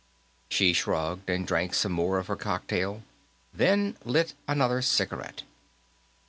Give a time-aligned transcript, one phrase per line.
[0.49, 3.03] She shrugged and drank some more of her cocktail,
[3.53, 5.43] then lit another cigarette.